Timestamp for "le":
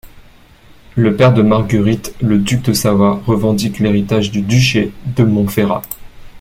0.95-1.15, 2.23-2.39